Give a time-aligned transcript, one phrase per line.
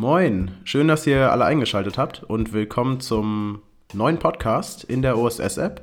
[0.00, 3.62] Moin, schön, dass ihr alle eingeschaltet habt und willkommen zum
[3.92, 5.82] neuen Podcast in der OSS-App.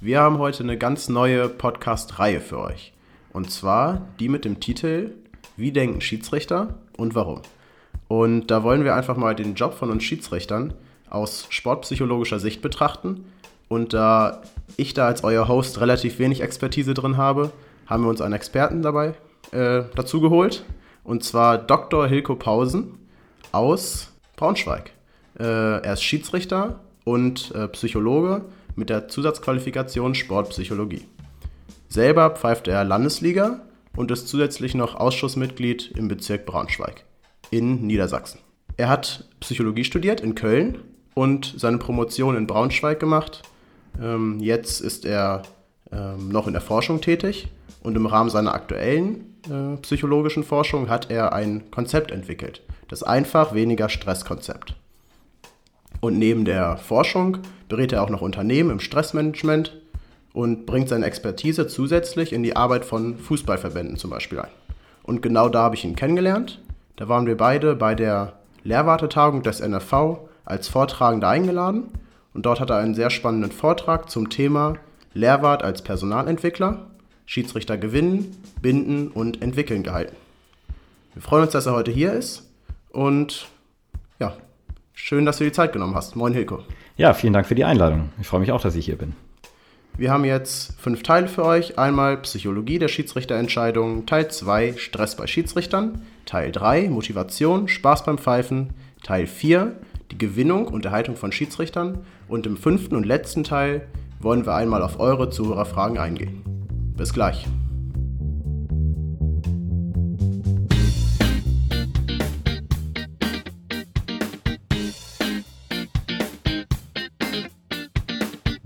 [0.00, 2.94] Wir haben heute eine ganz neue Podcast-Reihe für euch.
[3.30, 5.10] Und zwar die mit dem Titel
[5.58, 7.42] Wie denken Schiedsrichter und warum?
[8.08, 10.72] Und da wollen wir einfach mal den Job von uns Schiedsrichtern
[11.10, 13.26] aus sportpsychologischer Sicht betrachten.
[13.68, 14.40] Und da
[14.78, 17.52] ich da als euer Host relativ wenig Expertise drin habe,
[17.84, 19.12] haben wir uns einen Experten dabei
[19.50, 20.64] äh, dazu geholt.
[21.04, 22.06] Und zwar Dr.
[22.06, 23.01] Hilko Pausen
[23.52, 24.92] aus Braunschweig.
[25.38, 28.44] Äh, er ist Schiedsrichter und äh, Psychologe
[28.76, 31.06] mit der Zusatzqualifikation Sportpsychologie.
[31.88, 33.60] Selber pfeift er Landesliga
[33.96, 37.04] und ist zusätzlich noch Ausschussmitglied im Bezirk Braunschweig
[37.50, 38.40] in Niedersachsen.
[38.76, 40.78] Er hat Psychologie studiert in Köln
[41.14, 43.42] und seine Promotion in Braunschweig gemacht.
[44.00, 45.42] Ähm, jetzt ist er
[45.92, 47.48] ähm, noch in der Forschung tätig
[47.82, 53.54] und im Rahmen seiner aktuellen äh, psychologischen Forschung hat er ein Konzept entwickelt, das einfach
[53.54, 54.74] weniger Stresskonzept.
[56.02, 57.38] Und neben der Forschung
[57.70, 59.80] berät er auch noch Unternehmen im Stressmanagement
[60.34, 64.50] und bringt seine Expertise zusätzlich in die Arbeit von Fußballverbänden zum Beispiel ein.
[65.04, 66.60] Und genau da habe ich ihn kennengelernt.
[66.96, 71.84] Da waren wir beide bei der Lehrwartetagung des NFV als Vortragender eingeladen
[72.34, 74.74] und dort hat er einen sehr spannenden Vortrag zum Thema
[75.14, 76.88] Lehrwart als Personalentwickler,
[77.24, 80.14] Schiedsrichter gewinnen, binden und entwickeln gehalten.
[81.14, 82.51] Wir freuen uns, dass er heute hier ist
[82.92, 83.48] und
[84.18, 84.36] ja,
[84.94, 86.16] schön, dass du die Zeit genommen hast.
[86.16, 86.60] Moin Hilko.
[86.96, 88.10] Ja, vielen Dank für die Einladung.
[88.20, 89.14] Ich freue mich auch, dass ich hier bin.
[89.96, 91.78] Wir haben jetzt fünf Teile für euch.
[91.78, 98.70] Einmal Psychologie der Schiedsrichterentscheidungen, Teil 2 Stress bei Schiedsrichtern, Teil 3 Motivation, Spaß beim Pfeifen,
[99.02, 99.76] Teil 4
[100.12, 103.88] die Gewinnung und Erhaltung von Schiedsrichtern und im fünften und letzten Teil
[104.20, 106.42] wollen wir einmal auf eure Zuhörerfragen eingehen.
[106.96, 107.46] Bis gleich.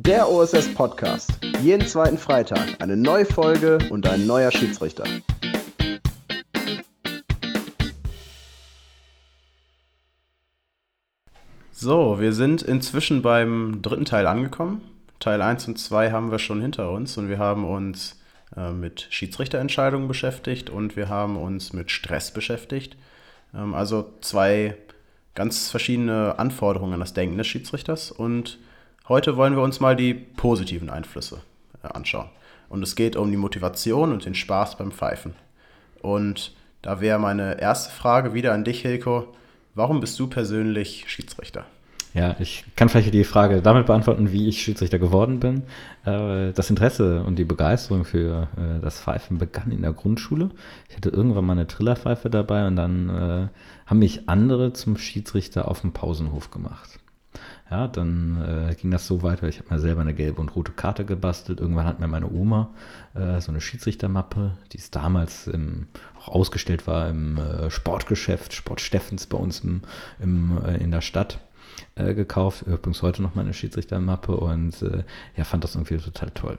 [0.06, 1.32] Der OSS Podcast.
[1.62, 5.03] Jeden zweiten Freitag eine neue Folge und ein neuer Schiedsrichter.
[11.72, 14.81] So, wir sind inzwischen beim dritten Teil angekommen.
[15.19, 18.20] Teil 1 und 2 haben wir schon hinter uns und wir haben uns
[18.56, 22.97] äh, mit Schiedsrichterentscheidungen beschäftigt und wir haben uns mit Stress beschäftigt.
[23.52, 24.76] Ähm, also zwei
[25.34, 28.60] ganz verschiedene Anforderungen an das Denken des Schiedsrichters und
[29.09, 31.41] Heute wollen wir uns mal die positiven Einflüsse
[31.84, 32.28] äh, anschauen.
[32.69, 35.37] Und es geht um die Motivation und den Spaß beim Pfeifen.
[36.03, 39.33] Und da wäre meine erste Frage wieder an dich, Hilko.
[39.77, 41.67] Warum bist du persönlich Schiedsrichter?
[42.15, 45.62] Ja, ich kann vielleicht die Frage damit beantworten, wie ich Schiedsrichter geworden bin.
[46.05, 50.50] Äh, das Interesse und die Begeisterung für äh, das Pfeifen begann in der Grundschule.
[50.88, 53.50] Ich hatte irgendwann mal eine Trillerpfeife dabei und dann
[53.87, 56.99] haben mich andere zum Schiedsrichter auf dem Pausenhof gemacht.
[57.70, 59.48] Ja, dann äh, ging das so weiter.
[59.48, 61.60] Ich habe mir selber eine gelbe und rote Karte gebastelt.
[61.60, 62.70] Irgendwann hat mir meine Oma
[63.14, 65.88] äh, so eine Schiedsrichtermappe, die es damals im,
[66.20, 69.82] auch ausgestellt war im äh, Sportgeschäft, Sport Steffens bei uns im,
[70.20, 71.41] im äh, in der Stadt
[71.96, 72.62] äh, gekauft.
[72.62, 75.02] Übrigens heute noch meine Schiedsrichtermappe und äh,
[75.36, 76.58] ja, fand das irgendwie total toll.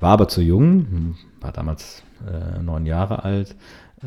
[0.00, 2.02] War aber zu jung, war damals
[2.60, 3.56] neun Jahre alt,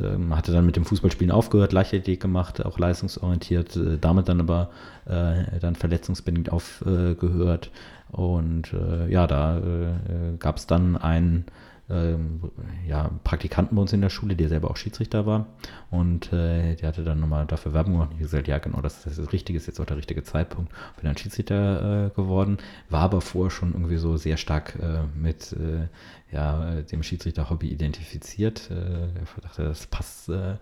[0.01, 4.69] ähm, hatte dann mit dem Fußballspielen aufgehört, Leichtathletik gemacht, auch leistungsorientiert, äh, damit dann aber
[5.05, 7.71] äh, dann verletzungsbedingt aufgehört.
[8.11, 11.45] Und äh, ja, da äh, gab es dann einen
[11.89, 12.41] ähm,
[12.87, 15.45] ja, Praktikanten bei uns in der Schule, der selber auch Schiedsrichter war.
[15.91, 19.19] Und äh, der hatte dann nochmal dafür Werbung gemacht und gesagt, ja genau, das ist
[19.19, 20.71] das Richtige, ist jetzt auch der richtige Zeitpunkt.
[20.95, 22.57] Bin dann Schiedsrichter äh, geworden,
[22.89, 25.87] war aber vorher schon irgendwie so sehr stark äh, mit äh,
[26.33, 28.69] ja, dem Schiedsrichter-Hobby identifiziert.
[28.71, 30.55] Äh, ich dachte, das passt äh,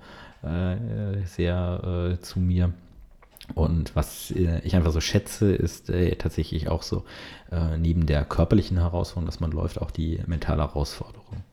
[1.25, 2.73] sehr zu mir.
[3.55, 7.03] Und was äh, ich einfach so schätze, ist äh, tatsächlich auch so
[7.51, 11.43] äh, neben der körperlichen Herausforderung, dass man läuft, auch die mentale Herausforderung.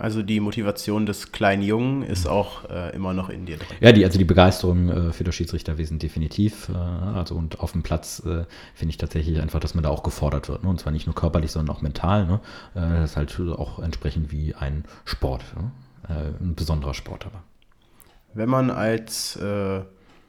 [0.00, 3.76] Also die Motivation des kleinen Jungen ist auch äh, immer noch in dir drin.
[3.80, 6.70] Ja, die, also die Begeisterung äh, für das Schiedsrichterwesen definitiv.
[6.70, 10.48] Äh, also und auf dem Platz finde ich tatsächlich einfach, dass man da auch gefordert
[10.48, 10.64] wird.
[10.64, 10.70] Ne?
[10.70, 12.26] Und zwar nicht nur körperlich, sondern auch mental.
[12.26, 12.40] Ne?
[12.74, 15.44] das ist halt auch entsprechend wie ein Sport.
[15.56, 15.70] Ne?
[16.40, 17.42] ein besonderer Sport aber.
[18.32, 19.38] Wenn man als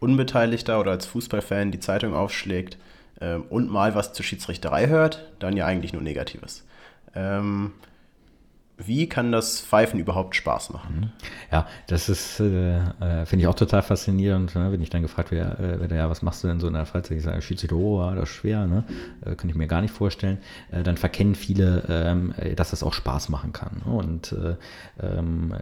[0.01, 2.77] Unbeteiligter oder als Fußballfan die Zeitung aufschlägt
[3.21, 6.65] ähm, und mal was zur Schiedsrichterei hört, dann ja eigentlich nur Negatives.
[7.15, 7.71] Ähm,
[8.77, 10.95] wie kann das Pfeifen überhaupt Spaß machen?
[10.95, 11.12] Mhm.
[11.51, 14.56] Ja, das ist, äh, äh, finde ich auch total faszinierend.
[14.56, 14.71] Ne?
[14.71, 17.18] Wenn ich dann gefragt werde, äh, ja, was machst du denn so in der Freizeit?
[17.18, 18.83] Ich sage, Schiedsrichter, oh, das ist schwer, ne?
[19.24, 20.39] Äh, kann ich mir gar nicht vorstellen.
[20.71, 23.81] Äh, dann verkennen viele, ähm, dass das auch Spaß machen kann.
[23.86, 23.94] Ne?
[23.94, 24.56] Und äh,
[25.00, 25.54] ähm,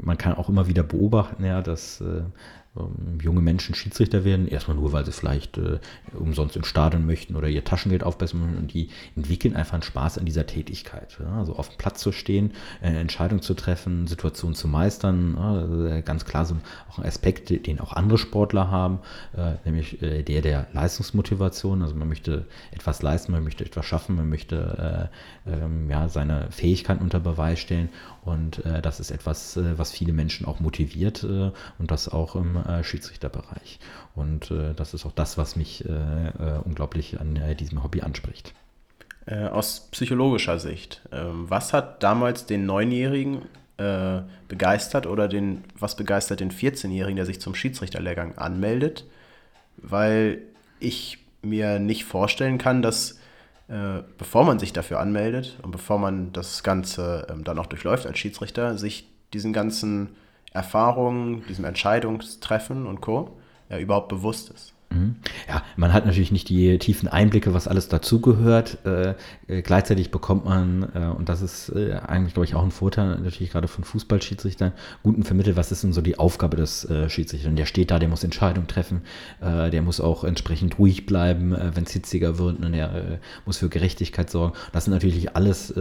[0.00, 2.02] man kann auch immer wieder beobachten, ja, dass
[2.78, 5.78] ähm, junge Menschen Schiedsrichter werden, erstmal nur, weil sie vielleicht äh,
[6.14, 10.18] umsonst im Stadion möchten oder ihr Taschengeld aufbessern wollen und die entwickeln einfach einen Spaß
[10.18, 11.18] an dieser Tätigkeit.
[11.20, 11.38] Ja?
[11.38, 16.00] Also auf dem Platz zu stehen, eine Entscheidung zu treffen, Situationen zu meistern, ja?
[16.00, 16.56] ganz klar so
[16.90, 19.00] auch ein Aspekt, den auch andere Sportler haben,
[19.36, 21.82] äh, nämlich äh, der der Leistungsmotivation.
[21.82, 25.10] Also man möchte etwas leisten, man möchte etwas schaffen, man möchte
[25.46, 27.88] äh, ähm, ja, seine Fähigkeiten unter Beweis stellen
[28.24, 32.56] und äh, das ist etwas, äh, was viele Menschen auch motiviert und das auch im
[32.66, 33.78] äh, Schiedsrichterbereich.
[34.14, 38.02] Und äh, das ist auch das, was mich äh, äh unglaublich an äh, diesem Hobby
[38.02, 38.54] anspricht.
[39.26, 43.42] Äh, aus psychologischer Sicht, ähm, was hat damals den Neunjährigen
[44.48, 49.04] begeistert oder den, was begeistert den 14-Jährigen, der sich zum Schiedsrichterlehrgang anmeldet?
[49.76, 50.40] Weil
[50.80, 53.18] ich mir nicht vorstellen kann, dass
[54.16, 58.18] bevor man sich dafür anmeldet und bevor man das Ganze ähm, dann auch durchläuft als
[58.18, 60.16] Schiedsrichter, sich diesen ganzen
[60.56, 63.38] Erfahrungen, diesem Entscheidungstreffen und Co.
[63.68, 64.75] Ja, überhaupt bewusst ist.
[64.96, 65.16] Mhm.
[65.48, 68.78] Ja, man hat natürlich nicht die tiefen Einblicke, was alles dazugehört.
[68.84, 69.14] Äh,
[69.48, 73.18] äh, gleichzeitig bekommt man, äh, und das ist äh, eigentlich, glaube ich, auch ein Vorteil,
[73.18, 74.72] natürlich gerade von Fußballschiedsrichtern,
[75.02, 77.54] guten vermittelt, was ist denn so die Aufgabe des äh, Schiedsrichters.
[77.54, 79.02] Der steht da, der muss Entscheidungen treffen,
[79.40, 83.68] äh, der muss auch entsprechend ruhig bleiben, wenn es hitziger wird, und der muss für
[83.68, 84.56] Gerechtigkeit sorgen.
[84.72, 85.72] Das sind natürlich alles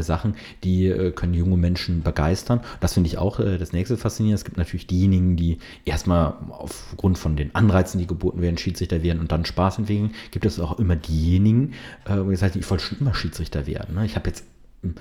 [0.00, 0.34] Sachen,
[0.64, 2.60] die können junge Menschen begeistern.
[2.80, 4.38] Das finde ich auch das nächste faszinierend.
[4.38, 9.20] Es gibt natürlich diejenigen, die erstmal aufgrund von den Anreizen, die geboten werden, Schiedsrichter werden
[9.20, 11.74] und dann Spaß entwickeln, gibt es auch immer diejenigen,
[12.04, 13.94] äh, wo ich ich wollte schon immer Schiedsrichter werden.
[13.94, 14.06] Ne?
[14.06, 14.44] Ich habe jetzt
[14.82, 14.94] hm,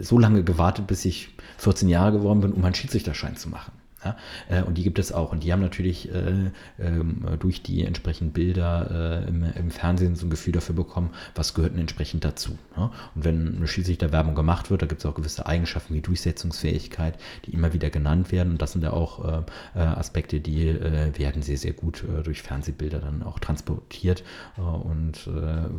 [0.00, 3.72] so lange gewartet, bis ich 14 Jahre geworden bin, um meinen Schiedsrichterschein zu machen.
[4.06, 4.16] Ja,
[4.48, 5.32] äh, und die gibt es auch.
[5.32, 10.26] Und die haben natürlich äh, ähm, durch die entsprechenden Bilder äh, im, im, Fernsehen so
[10.26, 12.56] ein Gefühl dafür bekommen, was gehört denn entsprechend dazu.
[12.76, 12.92] Ja?
[13.14, 17.52] Und wenn eine Schiedsrichterwerbung gemacht wird, da gibt es auch gewisse Eigenschaften wie Durchsetzungsfähigkeit, die
[17.52, 18.52] immer wieder genannt werden.
[18.52, 19.42] Und das sind ja auch äh,
[19.74, 24.22] äh, Aspekte, die äh, werden sehr, sehr gut durch Fernsehbilder dann auch transportiert
[24.56, 25.28] und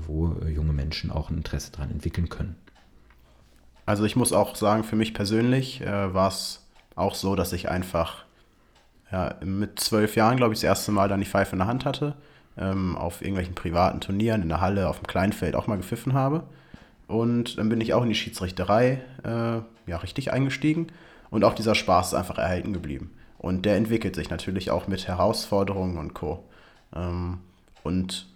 [0.07, 2.55] wo junge Menschen auch ein Interesse daran entwickeln können.
[3.85, 6.66] Also ich muss auch sagen, für mich persönlich war es
[6.97, 8.25] auch so, dass ich einfach
[9.11, 11.85] ja, mit zwölf Jahren, glaube ich, das erste Mal dann die Pfeife in der Hand
[11.85, 12.15] hatte,
[12.57, 16.43] ähm, auf irgendwelchen privaten Turnieren in der Halle, auf dem Kleinfeld auch mal gepfiffen habe.
[17.07, 20.87] Und dann bin ich auch in die Schiedsrichterei äh, ja, richtig eingestiegen
[21.29, 23.11] und auch dieser Spaß ist einfach erhalten geblieben.
[23.37, 26.43] Und der entwickelt sich natürlich auch mit Herausforderungen und Co.
[26.95, 27.37] Ähm,
[27.83, 28.27] und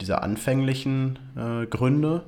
[0.00, 2.24] diese anfänglichen äh, Gründe,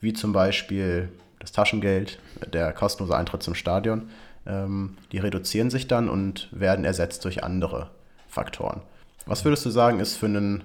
[0.00, 1.08] wie zum Beispiel
[1.40, 2.18] das Taschengeld,
[2.52, 4.10] der kostenlose Eintritt zum Stadion,
[4.46, 7.90] ähm, die reduzieren sich dann und werden ersetzt durch andere
[8.28, 8.82] Faktoren.
[9.26, 10.64] Was würdest du sagen, ist für einen,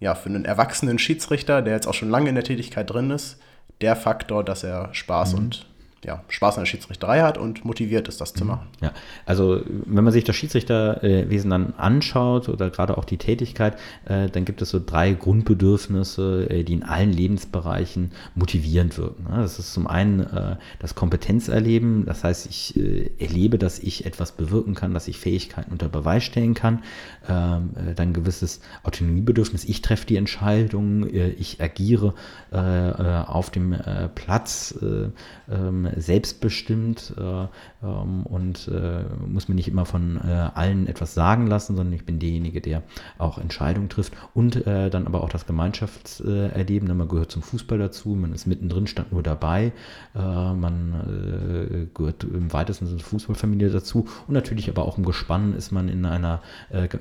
[0.00, 3.38] ja, für einen erwachsenen Schiedsrichter, der jetzt auch schon lange in der Tätigkeit drin ist,
[3.80, 5.38] der Faktor, dass er Spaß mhm.
[5.38, 5.66] und
[6.04, 8.50] ja, Spaß an der Schiedsrichterei hat und motiviert ist, das zu mhm.
[8.50, 8.66] machen.
[8.80, 8.92] Ja,
[9.24, 14.44] also wenn man sich das Schiedsrichterwesen dann anschaut oder gerade auch die Tätigkeit, äh, dann
[14.44, 19.26] gibt es so drei Grundbedürfnisse, äh, die in allen Lebensbereichen motivierend wirken.
[19.30, 22.78] Das ist zum einen äh, das Kompetenzerleben, das heißt, ich
[23.18, 26.82] erlebe, dass ich etwas bewirken kann, dass ich Fähigkeiten unter Beweis stellen kann.
[27.28, 32.14] Ähm, dann ein gewisses Autonomiebedürfnis, ich treffe die Entscheidung, ich agiere
[32.50, 33.76] auf dem
[34.14, 37.46] Platz ähm, selbstbestimmt äh,
[37.82, 42.04] ähm, und äh, muss mir nicht immer von äh, allen etwas sagen lassen, sondern ich
[42.04, 42.82] bin derjenige, der
[43.18, 46.88] auch Entscheidungen trifft und äh, dann aber auch das Gemeinschaftserleben.
[46.88, 49.72] Ne, man gehört zum Fußball dazu, man ist mittendrin, stand nur dabei,
[50.14, 55.54] äh, man äh, gehört im weitesten Sinne Fußballfamilie dazu und natürlich aber auch im Gespann
[55.54, 56.40] ist man in einer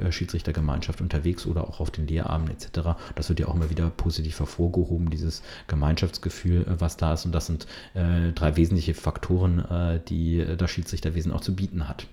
[0.09, 2.97] Schiedsrichtergemeinschaft unterwegs oder auch auf den Lehrabenden etc.
[3.15, 7.45] Das wird ja auch immer wieder positiv hervorgehoben, dieses Gemeinschaftsgefühl, was da ist und das
[7.47, 12.07] sind drei wesentliche Faktoren, die das Schiedsrichterwesen auch zu bieten hat.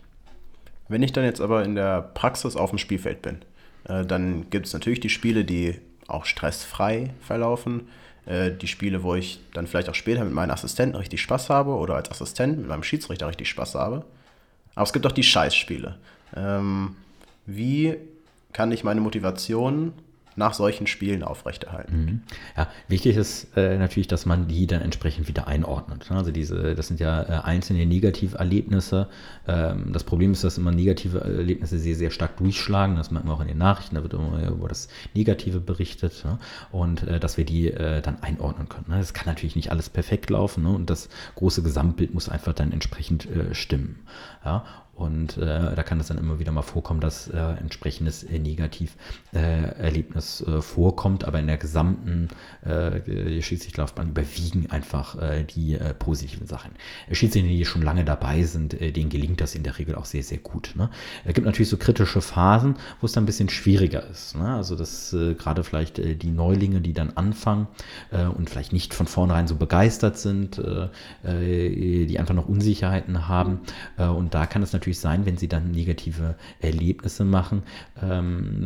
[0.88, 3.38] Wenn ich dann jetzt aber in der Praxis auf dem Spielfeld bin,
[3.84, 7.88] äh, dann gibt es natürlich die Spiele, die auch stressfrei verlaufen.
[8.28, 11.72] Äh, die Spiele, wo ich dann vielleicht auch später mit meinen Assistenten richtig Spaß habe
[11.72, 14.04] oder als Assistent mit meinem Schiedsrichter richtig Spaß habe.
[14.74, 15.96] Aber es gibt auch die Scheißspiele.
[16.36, 16.96] Ähm,
[17.46, 17.96] wie
[18.52, 19.94] kann ich meine Motivation
[20.38, 22.04] nach solchen Spielen aufrechterhalten.
[22.04, 22.22] Mhm.
[22.56, 26.10] Ja, wichtig ist äh, natürlich, dass man die dann entsprechend wieder einordnet.
[26.10, 29.08] Also diese, das sind ja äh, einzelne Negativerlebnisse.
[29.46, 32.96] Ähm, das Problem ist, dass immer negative Erlebnisse sehr, sehr stark durchschlagen.
[32.96, 36.22] Das merkt man auch in den Nachrichten, da wird immer über das Negative berichtet.
[36.24, 36.38] Ja?
[36.70, 38.86] Und äh, dass wir die äh, dann einordnen können.
[38.88, 38.98] Ne?
[38.98, 40.70] Das kann natürlich nicht alles perfekt laufen ne?
[40.70, 44.00] und das große Gesamtbild muss einfach dann entsprechend äh, stimmen.
[44.44, 44.64] Ja?
[44.98, 50.40] Und äh, da kann es dann immer wieder mal vorkommen, dass äh, entsprechendes äh, Negativerlebnis
[50.40, 52.26] äh, vorkommt, aber in der gesamten
[52.66, 56.72] äh, Schiedsrichterlaufbahn überwiegen einfach äh, die äh, positiven Sachen.
[57.12, 60.38] Schiedsrichter, die schon lange dabei sind, denen gelingt das in der Regel auch sehr, sehr
[60.38, 60.72] gut.
[60.74, 60.90] Ne?
[61.24, 64.34] Es gibt natürlich so kritische Phasen, wo es dann ein bisschen schwieriger ist.
[64.34, 64.52] Ne?
[64.52, 67.68] Also dass gerade vielleicht die Neulinge, die dann anfangen
[68.36, 70.60] und vielleicht nicht von vornherein so begeistert sind,
[71.24, 73.60] die einfach noch Unsicherheiten haben.
[73.96, 77.62] und da kann es natürlich sein, wenn sie dann negative Erlebnisse machen,
[78.02, 78.64] ähm,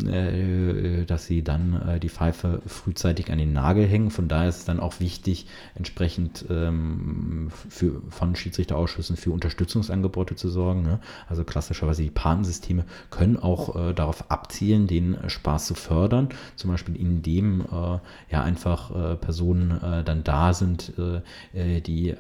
[1.06, 4.10] dass sie dann die Pfeife frühzeitig an den Nagel hängen.
[4.10, 10.48] Von daher ist es dann auch wichtig, entsprechend ähm, für, von Schiedsrichterausschüssen für Unterstützungsangebote zu
[10.48, 10.82] sorgen.
[10.82, 11.00] Ne?
[11.28, 16.28] Also klassischerweise die Patensysteme können auch äh, darauf abzielen, den Spaß zu fördern.
[16.56, 17.98] Zum Beispiel indem äh,
[18.30, 22.16] ja einfach äh, Personen äh, dann da sind, äh, die äh,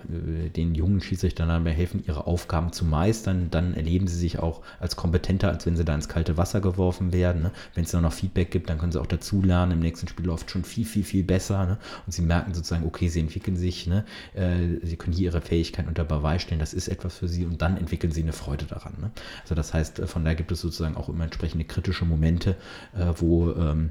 [0.54, 3.48] den jungen Schiedsrichtern dabei helfen, ihre Aufgaben zu meistern.
[3.50, 7.12] Dann erleben sie sich auch als kompetenter, als wenn sie da ins kalte Wasser geworfen
[7.12, 7.42] werden.
[7.42, 7.50] Ne?
[7.74, 9.72] Wenn es dann noch Feedback gibt, dann können sie auch dazulernen.
[9.72, 11.66] Im nächsten Spiel läuft schon viel, viel, viel besser.
[11.66, 11.78] Ne?
[12.06, 14.04] Und sie merken sozusagen, okay, sie entwickeln sich, ne?
[14.34, 17.62] Äh, sie können hier ihre Fähigkeiten unter Beweis stellen, das ist etwas für sie und
[17.62, 18.94] dann entwickeln sie eine Freude daran.
[19.00, 19.10] Ne?
[19.42, 22.56] Also das heißt, äh, von daher gibt es sozusagen auch immer entsprechende kritische Momente,
[22.94, 23.90] äh, wo ähm,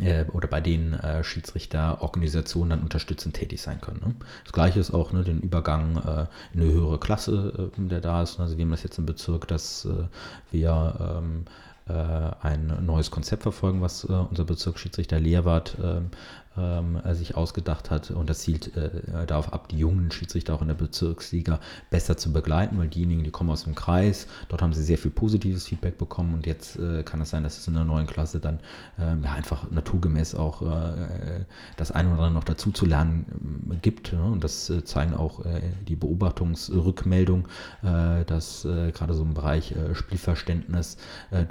[0.00, 4.00] äh, oder bei denen äh, Schiedsrichterorganisationen dann unterstützend tätig sein können.
[4.04, 4.14] Ne?
[4.44, 8.22] Das gleiche ist auch ne, den Übergang äh, in eine höhere Klasse, äh, der da
[8.22, 8.40] ist.
[8.40, 10.04] Also wir haben das jetzt im Bezirk, dass äh,
[10.50, 11.44] wir ähm,
[11.86, 16.10] äh, ein neues Konzept verfolgen, was unser Bezirksschiedsrichter Lehrwart ähm,
[16.56, 18.10] ähm, sich ausgedacht hat.
[18.10, 18.90] Und das zielt äh,
[19.26, 23.30] darauf ab, die jungen Schiedsrichter auch in der Bezirksliga besser zu begleiten, weil diejenigen, die
[23.30, 26.34] kommen aus dem Kreis, dort haben sie sehr viel positives Feedback bekommen.
[26.34, 28.60] Und jetzt äh, kann es sein, dass es in der neuen Klasse dann
[28.98, 31.44] äh, ja, einfach naturgemäß auch äh,
[31.76, 34.12] das eine oder andere noch dazu zu lernen äh, gibt.
[34.12, 34.22] Ne?
[34.22, 35.40] Und das äh, zeigen auch
[35.88, 37.46] die Beobachtungsrückmeldungen,
[37.82, 40.96] dass gerade so im Bereich Spielverständnis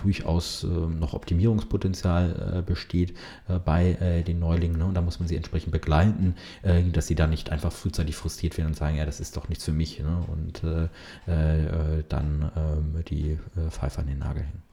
[0.01, 3.15] durchaus noch Optimierungspotenzial besteht
[3.65, 4.77] bei den Neulingen.
[4.77, 4.92] Ne?
[4.93, 8.69] Da muss man sie entsprechend begleiten, äh, dass sie dann nicht einfach frühzeitig frustriert werden
[8.69, 10.23] und sagen, ja, das ist doch nichts für mich ne?
[10.27, 10.85] und äh,
[11.31, 14.63] äh, dann ähm, die äh, Pfeife an den Nagel hängen.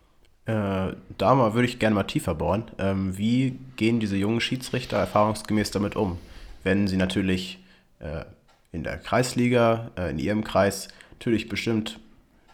[0.47, 2.65] Äh, da mal würde ich gerne mal tiefer bohren.
[2.79, 6.19] Ähm, wie gehen diese jungen Schiedsrichter erfahrungsgemäß damit um,
[6.65, 7.63] wenn sie natürlich
[7.99, 8.25] äh,
[8.73, 11.99] in der Kreisliga, in ihrem Kreis, natürlich bestimmt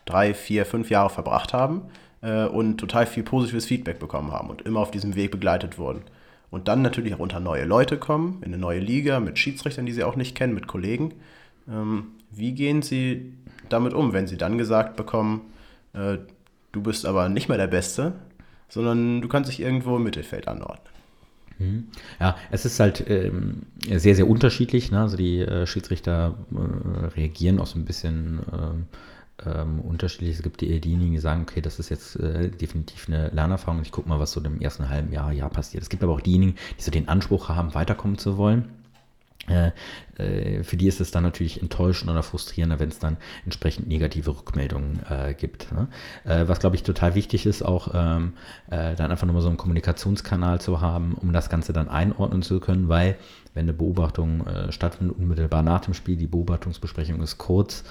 [0.07, 1.83] drei, vier, fünf Jahre verbracht haben
[2.23, 6.05] und total viel positives Feedback bekommen haben und immer auf diesem Weg begleitet wurden
[6.57, 9.93] und dann natürlich auch unter neue Leute kommen, in eine neue Liga mit Schiedsrichtern, die
[9.93, 11.13] sie auch nicht kennen, mit Kollegen.
[11.69, 13.35] Ähm, wie gehen sie
[13.69, 15.43] damit um, wenn sie dann gesagt bekommen,
[15.93, 16.17] äh,
[16.73, 18.15] du bist aber nicht mehr der Beste,
[18.71, 20.95] sondern du kannst dich irgendwo im Mittelfeld anordnen?
[21.59, 21.89] Mhm.
[22.21, 24.91] Ja, es ist halt ähm, sehr, sehr unterschiedlich.
[24.91, 25.01] Ne?
[25.01, 28.41] Also die äh, Schiedsrichter äh, reagieren auch so ein bisschen
[29.45, 30.37] ähm, unterschiedlich.
[30.37, 33.83] Es gibt die, diejenigen, die sagen, okay, das ist jetzt äh, definitiv eine Lernerfahrung.
[33.83, 35.83] Ich gucke mal, was so im ersten halben Jahr, Jahr passiert.
[35.83, 38.71] Es gibt aber auch diejenigen, die so den Anspruch haben, weiterkommen zu wollen.
[39.49, 39.71] Äh,
[40.19, 44.31] äh, für die ist es dann natürlich enttäuschend oder frustrierender, wenn es dann entsprechend negative
[44.31, 45.73] Rückmeldungen äh, gibt.
[45.73, 45.89] Ne?
[46.25, 48.33] Äh, was, glaube ich, total wichtig ist, auch ähm,
[48.71, 52.61] äh, dann einfach nochmal so einen Kommunikationskanal zu haben, um das Ganze dann einordnen zu
[52.61, 53.17] können, weil
[53.55, 57.85] wenn eine Beobachtung äh, stattfindet, unmittelbar nach dem Spiel, die Beobachtungsbesprechung ist kurz,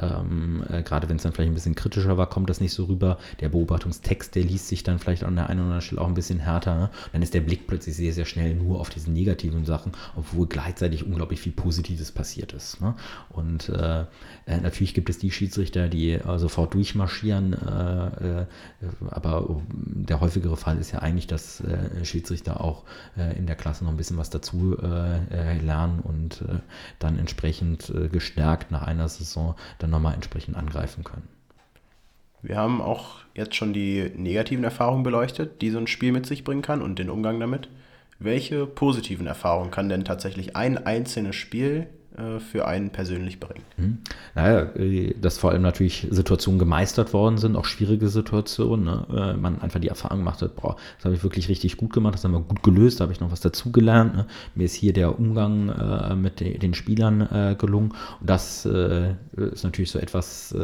[0.00, 2.84] ähm, äh, gerade wenn es dann vielleicht ein bisschen kritischer war, kommt das nicht so
[2.84, 3.18] rüber.
[3.40, 6.14] Der Beobachtungstext, der liest sich dann vielleicht an der einen oder anderen Stelle auch ein
[6.14, 6.76] bisschen härter.
[6.76, 6.90] Ne?
[7.12, 11.04] Dann ist der Blick plötzlich sehr, sehr schnell nur auf diese negativen Sachen, obwohl gleichzeitig
[11.04, 12.80] unglaublich viel Positives passiert ist.
[12.80, 12.94] Ne?
[13.28, 14.02] Und äh,
[14.46, 18.46] äh natürlich gibt es die Schiedsrichter, die äh, sofort durchmarschieren, äh,
[19.10, 21.62] aber der häufigere Fall ist ja eigentlich, dass
[22.02, 22.84] Schiedsrichter auch
[23.36, 26.44] in der Klasse noch ein bisschen was dazu lernen und
[26.98, 31.28] dann entsprechend gestärkt nach einer Saison dann nochmal entsprechend angreifen können.
[32.42, 36.44] Wir haben auch jetzt schon die negativen Erfahrungen beleuchtet, die so ein Spiel mit sich
[36.44, 37.68] bringen kann und den Umgang damit.
[38.18, 41.86] Welche positiven Erfahrungen kann denn tatsächlich ein einzelnes Spiel
[42.40, 43.64] für einen persönlich bringen.
[43.76, 43.98] Mhm.
[44.34, 48.84] Naja, äh, dass vor allem natürlich Situationen gemeistert worden sind, auch schwierige Situationen.
[48.84, 49.06] Ne?
[49.10, 52.14] Äh, man einfach die Erfahrung gemacht hat, boah, das habe ich wirklich richtig gut gemacht,
[52.14, 54.14] das haben wir gut gelöst, da habe ich noch was dazugelernt.
[54.16, 54.26] Ne?
[54.54, 57.92] Mir ist hier der Umgang äh, mit de den Spielern äh, gelungen.
[58.20, 60.54] Und das äh, ist natürlich so etwas,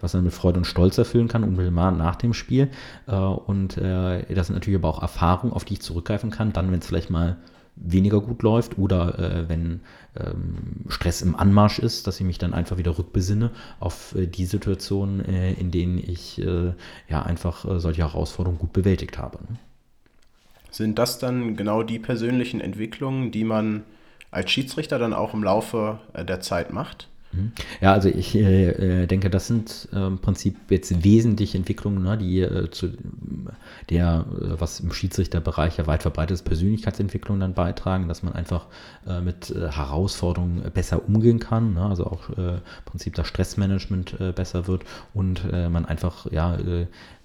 [0.00, 2.68] was man mit Freude und Stolz erfüllen kann, unmittelbar nach dem Spiel.
[3.06, 6.86] und das sind natürlich aber auch Erfahrungen, auf die ich zurückgreifen kann, dann, wenn es
[6.86, 7.36] vielleicht mal
[7.76, 9.80] weniger gut läuft oder äh, wenn
[10.18, 14.46] ähm, Stress im Anmarsch ist, dass ich mich dann einfach wieder rückbesinne auf äh, die
[14.46, 16.72] Situationen, äh, in denen ich äh,
[17.08, 19.38] ja einfach äh, solche Herausforderungen gut bewältigt habe.
[19.38, 19.58] Ne?
[20.70, 23.84] Sind das dann genau die persönlichen Entwicklungen, die man
[24.30, 27.08] als Schiedsrichter dann auch im Laufe äh, der Zeit macht?
[27.36, 27.52] Mhm.
[27.80, 32.16] Ja, also ich äh, äh, denke, das sind äh, im Prinzip jetzt wesentliche Entwicklungen, ne,
[32.16, 32.88] die äh, zu
[33.90, 38.66] der, äh, was im Schiedsrichterbereich ja weit verbreitet ist, Persönlichkeitsentwicklung dann beitragen, dass man einfach
[39.06, 44.84] äh, mit Herausforderungen besser umgehen kann, ne, also auch im Prinzip das Stressmanagement besser wird
[45.14, 46.58] und man einfach ja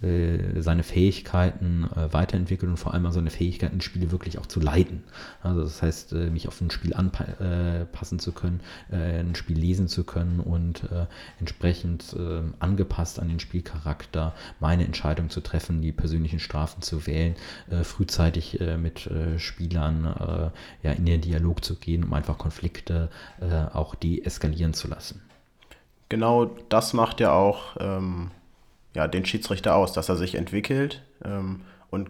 [0.02, 5.04] seine Fähigkeiten weiterentwickelt und vor allem seine Fähigkeiten, Spiele wirklich auch zu leiten.
[5.42, 10.40] Also das heißt, mich auf ein Spiel anpassen zu können, ein Spiel lesen zu können
[10.40, 11.06] und äh,
[11.40, 17.36] entsprechend äh, angepasst an den Spielcharakter meine Entscheidung zu treffen, die persönlichen Strafen zu wählen,
[17.70, 22.38] äh, frühzeitig äh, mit äh, Spielern äh, ja, in den Dialog zu gehen, um einfach
[22.38, 23.10] Konflikte
[23.74, 25.22] auch deeskalieren zu lassen.
[26.10, 28.32] Genau das macht ja auch ähm,
[28.94, 32.10] ja, den Schiedsrichter aus, dass er sich entwickelt ähm, und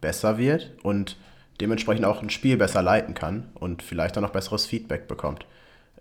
[0.00, 1.16] besser wird und
[1.60, 5.46] dementsprechend auch ein Spiel besser leiten kann und vielleicht dann noch besseres Feedback bekommt.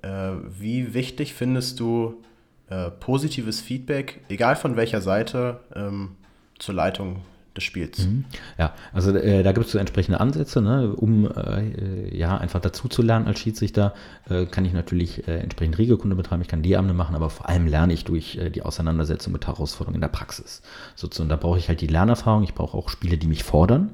[0.05, 2.21] Äh, wie wichtig findest du
[2.69, 6.11] äh, positives Feedback, egal von welcher Seite, ähm,
[6.59, 7.21] zur Leitung
[7.57, 8.05] des Spiels.
[8.05, 8.25] Mhm.
[8.59, 10.93] Ja, also äh, da gibt es so entsprechende Ansätze, ne?
[10.93, 13.95] um äh, ja einfach dazu zu lernen als Schiedsrichter,
[14.29, 17.65] äh, kann ich natürlich äh, entsprechend Regelkunde betreiben, ich kann D-Abende machen, aber vor allem
[17.65, 20.61] lerne ich durch die Auseinandersetzung mit Herausforderungen in der Praxis.
[20.95, 23.89] Sozusagen, da brauche ich halt die Lernerfahrung, ich brauche auch Spiele, die mich fordern.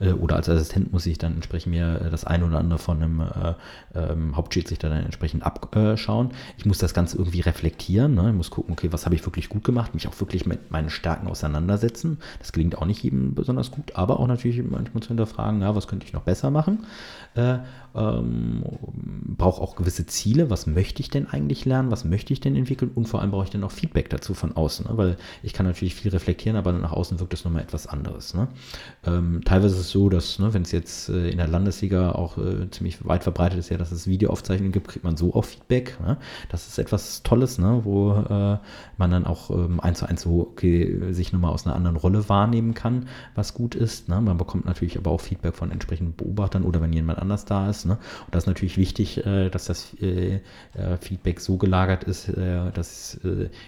[0.00, 3.02] Äh, oder als Assistent muss ich dann entsprechend mir äh, das eine oder andere von
[3.02, 3.54] einem äh,
[3.94, 6.30] ähm, Hauptschiedsrichter dann entsprechend abschauen.
[6.56, 8.14] Ich muss das Ganze irgendwie reflektieren.
[8.14, 8.30] Ne?
[8.30, 10.90] Ich muss gucken, okay, was habe ich wirklich gut gemacht, mich auch wirklich mit meinen
[10.90, 12.18] Stärken auseinandersetzen.
[12.38, 15.88] Das gelingt auch nicht jedem besonders gut, aber auch natürlich manchmal zu hinterfragen, ja, was
[15.88, 16.86] könnte ich noch besser machen.
[17.34, 17.58] Äh,
[17.94, 18.64] ähm,
[19.36, 20.50] brauche auch gewisse Ziele.
[20.50, 21.90] Was möchte ich denn eigentlich lernen?
[21.90, 22.90] Was möchte ich denn entwickeln?
[22.94, 24.96] Und vor allem brauche ich dann auch Feedback dazu von außen, ne?
[24.96, 28.34] weil ich kann natürlich viel reflektieren, aber nach außen wirkt es nochmal etwas anderes.
[28.34, 28.48] Ne?
[29.06, 32.38] Ähm, teilweise ist es so, dass, ne, wenn es jetzt äh, in der Landesliga auch
[32.38, 35.96] äh, ziemlich weit verbreitet ist, ja, dass es Videoaufzeichnungen gibt, kriegt man so auch Feedback.
[36.00, 36.16] Ne?
[36.48, 37.80] Das ist etwas Tolles, ne?
[37.84, 38.58] wo äh,
[38.96, 42.28] man dann auch ähm, eins zu eins so okay, sich nochmal aus einer anderen Rolle
[42.28, 43.06] wahrnehmen kann,
[43.36, 44.08] was gut ist.
[44.08, 44.20] Ne?
[44.20, 47.86] Man bekommt natürlich aber auch Feedback von entsprechenden Beobachtern oder wenn jemand anders da ist.
[47.86, 47.98] Ne?
[48.26, 50.40] Und das ist natürlich wichtig, äh, dass das äh,
[50.74, 53.20] äh, Feedback so gelagert ist, dass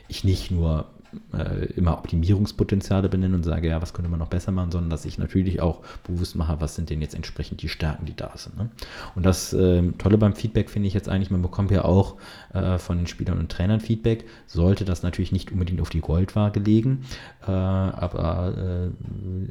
[0.08, 0.86] ich nicht nur
[1.32, 5.04] äh, immer Optimierungspotenziale benenne und sage, ja, was könnte man noch besser machen, sondern dass
[5.04, 8.56] ich natürlich auch bewusst mache, was sind denn jetzt entsprechend die Stärken, die da sind.
[8.56, 8.70] Ne?
[9.14, 12.16] Und das äh, Tolle beim Feedback finde ich jetzt eigentlich, man bekommt ja auch
[12.52, 16.60] äh, von den Spielern und Trainern Feedback, sollte das natürlich nicht unbedingt auf die Goldwaage
[16.60, 17.04] legen,
[17.46, 18.90] äh, aber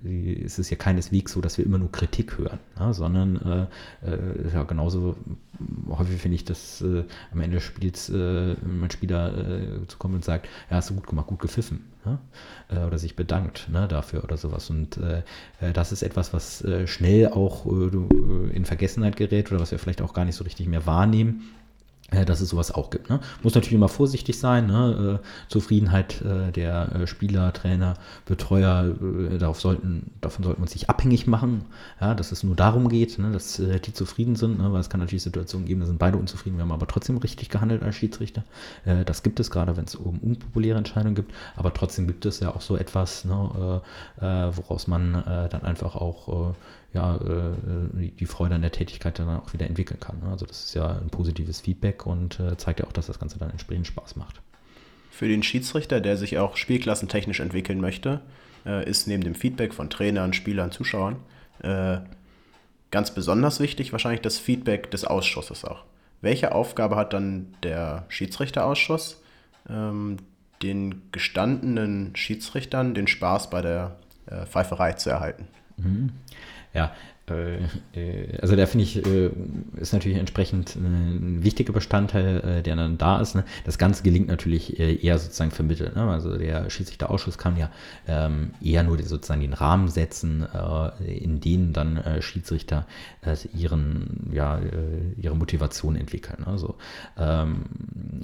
[0.06, 2.94] äh, es ist ja keineswegs so, dass wir immer nur Kritik hören, ne?
[2.94, 3.70] sondern
[4.06, 5.16] äh, ja, genauso
[5.90, 9.34] häufig finde ich, dass am Ende des Spiels mein Spieler
[9.88, 11.92] zu kommen und sagt, ja, hast du gut gemacht, gut gepfiffen.
[12.06, 12.20] Ne?
[12.70, 14.70] Äh, oder sich bedankt ne, dafür oder sowas.
[14.70, 15.24] Und äh,
[15.62, 19.80] äh das ist etwas, was äh, schnell auch äh, in Vergessenheit gerät oder was wir
[19.80, 21.44] vielleicht auch gar nicht so richtig mehr wahrnehmen
[22.12, 23.10] dass es sowas auch gibt.
[23.10, 23.20] Ne?
[23.42, 24.68] Muss natürlich immer vorsichtig sein.
[24.68, 25.20] Ne?
[25.22, 28.96] Äh, Zufriedenheit äh, der äh, Spieler, Trainer, Betreuer,
[29.32, 31.66] äh, darauf sollten, davon sollten wir uns nicht abhängig machen,
[32.00, 32.14] ja?
[32.14, 33.32] dass es nur darum geht, ne?
[33.32, 34.72] dass äh, die zufrieden sind, ne?
[34.72, 37.50] weil es kann natürlich Situationen geben, da sind beide unzufrieden, wir haben aber trotzdem richtig
[37.50, 38.44] gehandelt als Schiedsrichter.
[38.86, 42.40] Äh, das gibt es gerade, wenn es um unpopuläre Entscheidungen gibt, aber trotzdem gibt es
[42.40, 43.82] ja auch so etwas, ne?
[44.20, 45.14] woraus man
[45.50, 46.54] dann einfach auch
[46.96, 50.20] ja, äh, die Freude an der Tätigkeit dann auch wieder entwickeln kann.
[50.20, 50.30] Ne?
[50.30, 53.38] Also das ist ja ein positives Feedback und äh, zeigt ja auch, dass das Ganze
[53.38, 54.42] dann entsprechend Spaß macht.
[55.12, 58.22] Für den Schiedsrichter, der sich auch spielklassentechnisch entwickeln möchte,
[58.66, 61.18] äh, ist neben dem Feedback von Trainern, Spielern, Zuschauern
[62.92, 65.86] ganz besonders wichtig wahrscheinlich das Feedback des Ausschusses auch.
[66.22, 69.24] Welche Aufgabe hat dann der Schiedsrichterausschuss,
[69.70, 70.18] ähm,
[70.62, 73.96] den gestandenen Schiedsrichtern den Spaß bei der
[74.46, 75.48] Pfeiferei zu erhalten?
[75.78, 76.12] Mhm.
[76.76, 76.94] Ja,
[77.30, 77.56] äh,
[77.96, 79.32] äh, also da finde ich, äh,
[79.78, 83.36] ist natürlich entsprechend ein wichtiger Bestandteil, der dann da ist.
[83.36, 83.44] Ne?
[83.64, 85.96] Das Ganze gelingt natürlich eher sozusagen vermittelt.
[85.96, 86.04] Ne?
[86.04, 87.72] Also der Schiedsrichterausschuss kann ja
[88.08, 90.46] ähm, eher nur sozusagen den Rahmen setzen,
[91.06, 92.86] in denen dann Schiedsrichter
[93.54, 94.60] ihren, ja,
[95.18, 96.44] ihre Motivation entwickeln.
[96.46, 96.76] Also
[97.18, 97.66] ähm,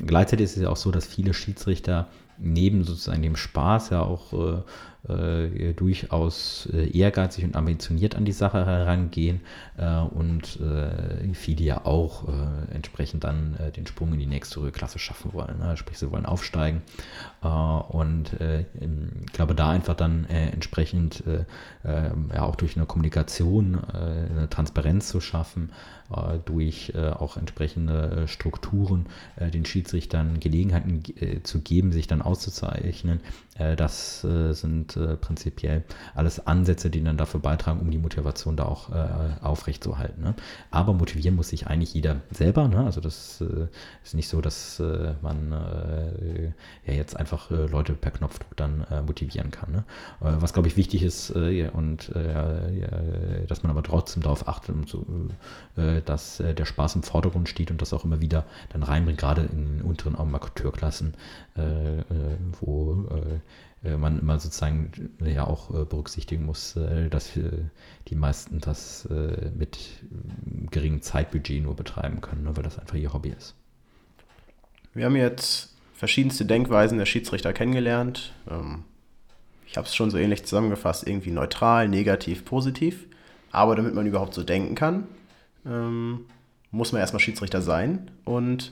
[0.06, 4.64] gleichzeitig ist es ja auch so, dass viele Schiedsrichter neben sozusagen dem Spaß ja auch
[5.08, 9.42] äh, durchaus äh, ehrgeizig und ambitioniert an die Sache herangehen
[9.78, 15.00] äh, und äh, viele ja auch äh, entsprechend dann den Sprung in die nächste Klasse
[15.00, 15.58] schaffen wollen.
[15.58, 15.76] Ne?
[15.76, 16.82] Sprich, sie wollen aufsteigen
[17.42, 21.24] und ich glaube, da einfach dann entsprechend
[21.84, 25.72] ja auch durch eine Kommunikation eine Transparenz zu schaffen,
[26.46, 29.08] durch auch entsprechende Strukturen
[29.40, 31.02] den Schiedsrichtern Gelegenheiten
[31.44, 33.22] zu geben, sich dann auszuzeichnen,
[33.76, 35.84] das äh, sind äh, prinzipiell
[36.16, 39.08] alles Ansätze, die dann dafür beitragen, um die Motivation da auch äh,
[39.42, 40.24] aufrechtzuerhalten.
[40.24, 40.36] Ne?
[40.70, 42.68] Aber motivieren muss sich eigentlich jeder selber.
[42.68, 42.86] Ne?
[42.86, 43.68] Also das äh,
[44.04, 45.52] ist nicht so, dass äh, man
[46.86, 49.72] ja jetzt einfach Leute per Knopfdruck dann motivieren kann.
[49.72, 49.84] Ne?
[50.20, 54.76] was, glaube ich, wichtig ist und dass man aber trotzdem darauf achtet,
[56.06, 59.78] dass der Spaß im Vordergrund steht und das auch immer wieder dann reinbringt, gerade in
[59.78, 61.14] den unteren Amateurklassen,
[62.62, 63.40] wo äh,
[63.84, 64.92] man immer sozusagen
[65.24, 67.32] ja auch äh, berücksichtigen muss, äh, dass
[68.08, 69.08] die meisten das
[69.56, 69.80] mit
[70.70, 73.56] geringem Zeitbudget nur betreiben können, ne, weil das einfach ihr Hobby ist.
[74.94, 78.34] Wir haben jetzt verschiedenste Denkweisen der Schiedsrichter kennengelernt.
[78.50, 78.84] Ähm,
[79.68, 83.08] ich habe es schon so ähnlich zusammengefasst, irgendwie neutral, negativ, positiv.
[83.52, 85.08] Aber damit man überhaupt so denken kann,
[85.66, 86.26] ähm,
[86.72, 88.10] muss man erstmal Schiedsrichter sein.
[88.26, 88.72] Und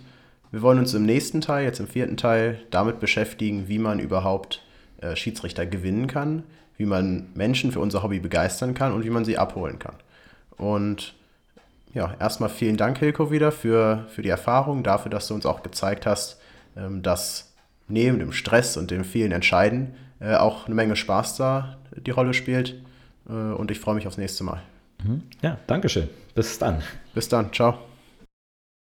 [0.52, 4.64] wir wollen uns im nächsten Teil, jetzt im vierten Teil, damit beschäftigen, wie man überhaupt
[5.02, 6.44] äh, Schiedsrichter gewinnen kann,
[6.78, 9.96] wie man Menschen für unser Hobby begeistern kann und wie man sie abholen kann.
[10.58, 11.14] Und
[11.94, 15.64] ja, erstmal vielen Dank, Hilko, wieder für, für die Erfahrung, dafür, dass du uns auch
[15.64, 16.40] gezeigt hast,
[16.78, 17.54] ähm, dass
[17.88, 22.34] neben dem Stress und dem vielen Entscheiden äh, auch eine Menge Spaß da die Rolle
[22.34, 22.82] spielt.
[23.28, 24.62] Äh, und ich freue mich aufs nächste Mal.
[25.04, 25.24] Mhm.
[25.42, 26.10] Ja, danke schön.
[26.36, 26.82] Bis dann.
[27.14, 27.52] Bis dann.
[27.54, 27.89] Ciao.